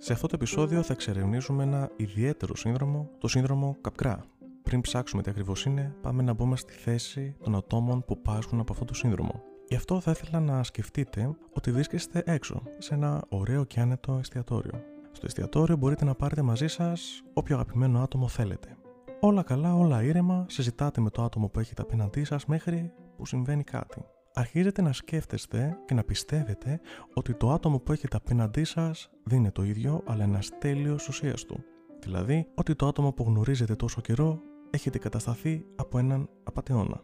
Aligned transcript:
Σε 0.00 0.12
αυτό 0.12 0.26
το 0.26 0.34
επεισόδιο 0.34 0.82
θα 0.82 0.92
εξερευνήσουμε 0.92 1.62
ένα 1.62 1.90
ιδιαίτερο 1.96 2.56
σύνδρομο, 2.56 3.10
το 3.18 3.28
σύνδρομο 3.28 3.76
Καπκρά. 3.80 4.24
Πριν 4.62 4.80
ψάξουμε 4.80 5.22
τι 5.22 5.30
ακριβώς 5.30 5.64
είναι, 5.64 5.94
πάμε 6.02 6.22
να 6.22 6.32
μπούμε 6.32 6.56
στη 6.56 6.72
θέση 6.72 7.36
των 7.42 7.56
ατόμων 7.56 8.04
που 8.04 8.22
πάσχουν 8.22 8.60
από 8.60 8.72
αυτό 8.72 8.84
το 8.84 8.94
σύνδρομο. 8.94 9.42
Γι' 9.68 9.74
αυτό 9.74 10.00
θα 10.00 10.10
ήθελα 10.10 10.40
να 10.40 10.62
σκεφτείτε 10.62 11.36
ότι 11.52 11.72
βρίσκεστε 11.72 12.22
έξω, 12.26 12.62
σε 12.78 12.94
ένα 12.94 13.24
ωραίο 13.28 13.64
και 13.64 13.80
άνετο 13.80 14.16
εστιατόριο. 14.18 14.82
Στο 15.12 15.26
εστιατόριο 15.26 15.76
μπορείτε 15.76 16.04
να 16.04 16.14
πάρετε 16.14 16.42
μαζί 16.42 16.66
σας 16.66 17.22
όποιο 17.32 17.54
αγαπημένο 17.54 18.02
άτομο 18.02 18.28
θέλετε. 18.28 18.76
Όλα 19.20 19.42
καλά, 19.42 19.74
όλα 19.74 20.02
ήρεμα, 20.02 20.46
συζητάτε 20.48 21.00
με 21.00 21.10
το 21.10 21.22
άτομο 21.22 21.48
που 21.48 21.60
έχετε 21.60 21.82
απέναντί 21.82 22.24
σας 22.24 22.46
μέχρι 22.46 22.92
που 23.16 23.26
συμβαίνει 23.26 23.62
κάτι. 23.64 24.04
Αρχίζετε 24.38 24.82
να 24.82 24.92
σκέφτεστε 24.92 25.78
και 25.86 25.94
να 25.94 26.04
πιστεύετε 26.04 26.80
ότι 27.14 27.34
το 27.34 27.50
άτομο 27.52 27.78
που 27.78 27.92
έχετε 27.92 28.16
απέναντί 28.16 28.64
σας 28.64 29.10
δεν 29.24 29.38
είναι 29.38 29.50
το 29.50 29.62
ίδιο, 29.62 30.02
αλλά 30.06 30.22
ένας 30.22 30.50
τέλειος 30.58 31.08
ουσίας 31.08 31.44
του. 31.44 31.64
Δηλαδή, 32.00 32.46
ότι 32.54 32.74
το 32.74 32.86
άτομο 32.86 33.12
που 33.12 33.22
γνωρίζετε 33.22 33.74
τόσο 33.74 34.00
καιρό 34.00 34.40
έχετε 34.70 34.98
κατασταθεί 34.98 35.64
από 35.76 35.98
έναν 35.98 36.28
απαταιώνα. 36.44 37.00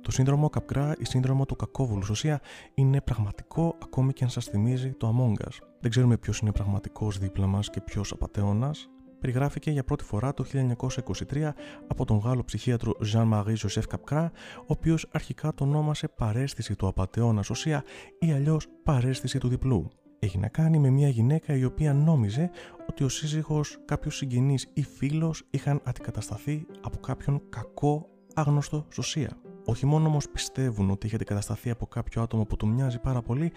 Το 0.00 0.10
σύνδρομο 0.10 0.48
Καπκρά 0.48 0.94
ή 0.98 1.04
σύνδρομο 1.04 1.46
του 1.46 1.56
κακόβουλου 1.56 2.06
ουσία 2.10 2.40
είναι 2.74 3.00
πραγματικό 3.00 3.76
ακόμη 3.82 4.12
και 4.12 4.24
αν 4.24 4.30
σας 4.30 4.44
θυμίζει 4.44 4.92
το 4.92 5.08
Among 5.08 5.44
Us. 5.46 5.56
Δεν 5.80 5.90
ξέρουμε 5.90 6.16
ποιος 6.16 6.38
είναι 6.38 6.52
πραγματικός 6.52 7.18
δίπλα 7.18 7.46
μας 7.46 7.70
και 7.70 7.80
ποιος 7.80 8.12
απαταιώνας, 8.12 8.88
περιγράφηκε 9.20 9.70
για 9.70 9.84
πρώτη 9.84 10.04
φορά 10.04 10.34
το 10.34 10.44
1923 11.32 11.50
από 11.86 12.04
τον 12.04 12.18
Γάλλο 12.18 12.44
ψυχίατρο 12.44 12.92
Jean-Marie 13.12 13.56
Joseph 13.56 13.82
Capgras, 13.94 14.28
ο 14.60 14.64
οποίος 14.66 15.06
αρχικά 15.12 15.54
το 15.54 15.64
ονόμασε 15.64 16.08
παρέστηση 16.08 16.76
του 16.76 16.86
απαταιώνα 16.86 17.42
οσία 17.50 17.84
ή 18.18 18.32
αλλιώς 18.32 18.66
παρέστηση 18.82 19.38
του 19.38 19.48
διπλού. 19.48 19.88
Έχει 20.18 20.38
να 20.38 20.48
κάνει 20.48 20.78
με 20.78 20.90
μια 20.90 21.08
γυναίκα 21.08 21.56
η 21.56 21.64
οποία 21.64 21.94
νόμιζε 21.94 22.50
ότι 22.88 23.04
ο 23.04 23.08
σύζυγος, 23.08 23.78
κάποιος 23.84 24.16
συγγενής 24.16 24.66
ή 24.72 24.82
φίλος 24.82 25.44
είχαν 25.50 25.80
αντικατασταθεί 25.84 26.66
από 26.80 26.98
κάποιον 26.98 27.42
κακό 27.48 28.08
άγνωστο 28.34 28.86
σωσία. 28.92 29.30
Όχι 29.64 29.86
μόνο 29.86 30.08
όμως 30.08 30.28
πιστεύουν 30.28 30.90
ότι 30.90 31.06
έχει 31.06 31.14
αντικατασταθεί 31.14 31.70
από 31.70 31.86
κάποιο 31.86 32.22
άτομο 32.22 32.44
που 32.44 32.56
του 32.56 32.68
μοιάζει 32.68 32.98
πάρα 32.98 33.22
πολύ, 33.22 33.52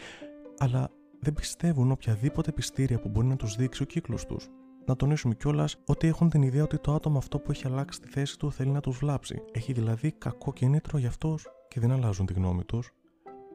αλλά 0.57 0.89
δεν 1.19 1.33
πιστεύουν 1.33 1.91
οποιαδήποτε 1.91 2.51
πιστήρια 2.51 2.99
που 2.99 3.09
μπορεί 3.09 3.27
να 3.27 3.35
τους 3.35 3.55
δείξει 3.55 3.83
ο 3.83 3.85
κύκλος 3.85 4.25
τους 4.25 4.49
να 4.85 4.95
τονίσουμε 4.95 5.33
κιόλας 5.33 5.77
ότι 5.85 6.07
έχουν 6.07 6.29
την 6.29 6.41
ιδέα 6.41 6.63
ότι 6.63 6.77
το 6.79 6.93
άτομο 6.93 7.17
αυτό 7.17 7.39
που 7.39 7.51
έχει 7.51 7.67
αλλάξει 7.67 8.01
τη 8.01 8.07
θέση 8.07 8.39
του 8.39 8.51
θέλει 8.51 8.69
να 8.69 8.79
τους 8.79 8.97
βλάψει. 8.97 9.41
Έχει 9.51 9.73
δηλαδή 9.73 10.11
κακό 10.11 10.53
κίνητρο 10.53 10.97
για 10.97 11.07
αυτούς 11.07 11.47
και 11.67 11.79
δεν 11.79 11.91
αλλάζουν 11.91 12.25
τη 12.25 12.33
γνώμη 12.33 12.63
τους. 12.63 12.91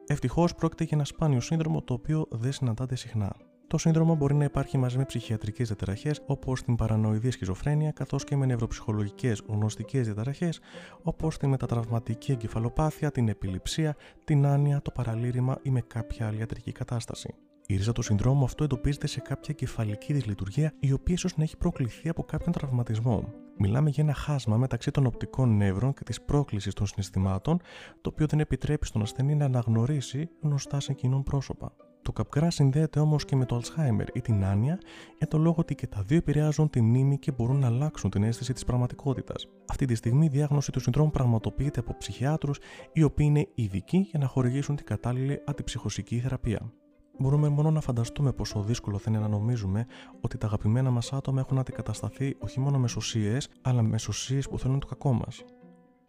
Ευτυχώς 0.07 0.55
πρόκειται 0.55 0.83
για 0.83 0.97
ένα 0.97 1.05
σπάνιο 1.05 1.39
σύνδρομο 1.39 1.81
το 1.81 1.93
οποίο 1.93 2.25
δεν 2.29 2.51
συναντάται 2.51 2.95
συχνά. 2.95 3.35
Το 3.67 3.77
σύνδρομο 3.77 4.15
μπορεί 4.15 4.35
να 4.35 4.43
υπάρχει 4.43 4.77
μαζί 4.77 4.97
με 4.97 5.05
ψυχιατρικές 5.05 5.67
διαταραχές 5.67 6.21
όπως 6.25 6.63
την 6.63 6.75
παρανοειδή 6.75 7.31
σχιζοφρένεια 7.31 7.91
καθώς 7.91 8.23
και 8.23 8.35
με 8.35 8.45
νευροψυχολογικέ 8.45 9.33
γνωστικές 9.47 10.05
διαταραχές 10.05 10.59
όπως 11.03 11.37
τη 11.37 11.47
μετατραυματική 11.47 12.31
εγκεφαλοπάθεια, 12.31 13.11
την 13.11 13.27
επιληψία, 13.27 13.95
την 14.23 14.45
άνοια, 14.45 14.81
το 14.81 14.91
παραλήρημα 14.91 15.57
ή 15.61 15.69
με 15.69 15.81
κάποια 15.81 16.27
άλλη 16.27 16.39
ιατρική 16.39 16.71
κατάσταση. 16.71 17.35
Η 17.69 17.75
ρίζα 17.75 17.91
του 17.91 18.01
συνδρόμου 18.01 18.43
αυτό 18.43 18.63
εντοπίζεται 18.63 19.07
σε 19.07 19.19
κάποια 19.19 19.53
κεφαλική 19.53 20.13
δυσλειτουργία 20.13 20.73
η 20.79 20.91
οποία 20.91 21.13
ίσως 21.15 21.37
να 21.37 21.43
έχει 21.43 21.57
προκληθεί 21.57 22.09
από 22.09 22.23
κάποιον 22.23 22.51
τραυματισμό. 22.51 23.33
Μιλάμε 23.57 23.89
για 23.89 24.03
ένα 24.03 24.13
χάσμα 24.13 24.57
μεταξύ 24.57 24.91
των 24.91 25.05
οπτικών 25.05 25.57
νεύρων 25.57 25.93
και 25.93 26.03
της 26.03 26.21
πρόκλησης 26.21 26.73
των 26.73 26.85
συναισθημάτων, 26.85 27.61
το 28.01 28.09
οποίο 28.13 28.25
δεν 28.25 28.39
επιτρέπει 28.39 28.85
στον 28.85 29.01
ασθενή 29.01 29.35
να 29.35 29.45
αναγνωρίσει 29.45 30.29
γνωστά 30.41 30.79
σε 30.79 30.93
κοινών 30.93 31.23
πρόσωπα. 31.23 31.75
Το 32.01 32.11
καπκρά 32.11 32.49
συνδέεται 32.49 32.99
όμως 32.99 33.25
και 33.25 33.35
με 33.35 33.45
το 33.45 33.61
Alzheimer 33.61 34.05
ή 34.13 34.21
την 34.21 34.45
άνοια 34.45 34.79
για 35.17 35.27
το 35.27 35.37
λόγο 35.37 35.55
ότι 35.59 35.75
και 35.75 35.87
τα 35.87 36.01
δύο 36.01 36.17
επηρεάζουν 36.17 36.69
τη 36.69 36.81
μνήμη 36.81 37.17
και 37.17 37.31
μπορούν 37.31 37.59
να 37.59 37.67
αλλάξουν 37.67 38.09
την 38.09 38.23
αίσθηση 38.23 38.53
της 38.53 38.65
πραγματικότητας. 38.65 39.47
Αυτή 39.67 39.85
τη 39.85 39.95
στιγμή 39.95 40.25
η 40.25 40.29
διάγνωση 40.29 40.71
του 40.71 40.79
συνδρόμου 40.79 41.11
πραγματοποιείται 41.11 41.79
από 41.79 41.95
ψυχιάτρους 41.97 42.59
οι 42.93 43.03
οποίοι 43.03 43.25
είναι 43.29 43.47
ειδικοί 43.55 43.97
για 43.97 44.19
να 44.19 44.27
χορηγήσουν 44.27 44.75
την 44.75 44.85
κατάλληλη 44.85 45.41
αντιψυχωσική 45.45 46.19
θεραπεία. 46.19 46.71
Μπορούμε 47.19 47.49
μόνο 47.49 47.71
να 47.71 47.81
φανταστούμε 47.81 48.31
πόσο 48.31 48.61
δύσκολο 48.61 48.97
θα 48.97 49.09
είναι 49.09 49.19
να 49.19 49.27
νομίζουμε 49.27 49.85
ότι 50.21 50.37
τα 50.37 50.45
αγαπημένα 50.45 50.89
μας 50.89 51.13
άτομα 51.13 51.39
έχουν 51.39 51.57
αντικατασταθεί 51.59 52.35
όχι 52.39 52.59
μόνο 52.59 52.79
με 52.79 52.87
σωσίες, 52.87 53.49
αλλά 53.61 53.81
με 53.81 53.97
σωσίες 53.97 54.47
που 54.47 54.59
θέλουν 54.59 54.79
το 54.79 54.87
κακό 54.87 55.13
μας. 55.13 55.43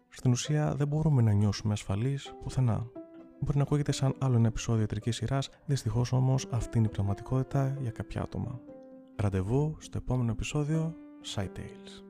Στην 0.08 0.30
ουσία 0.30 0.74
δεν 0.74 0.88
μπορούμε 0.88 1.22
να 1.22 1.32
νιώσουμε 1.32 1.72
ασφαλείς 1.72 2.34
πουθενά. 2.42 2.86
Μπορεί 3.40 3.56
να 3.56 3.62
ακούγεται 3.62 3.92
σαν 3.92 4.14
άλλο 4.18 4.36
ένα 4.36 4.46
επεισόδιο 4.46 4.80
ιατρικής 4.80 5.16
σειράς, 5.16 5.48
δυστυχώς 5.66 6.12
όμως 6.12 6.46
αυτή 6.50 6.78
είναι 6.78 6.86
η 6.86 6.90
πραγματικότητα 6.90 7.76
για 7.80 7.90
κάποια 7.90 8.22
άτομα. 8.22 8.60
Ραντεβού 9.16 9.76
στο 9.78 9.98
επόμενο 9.98 10.30
επεισόδιο 10.30 10.94
Side 11.34 11.50
Tales. 11.58 12.02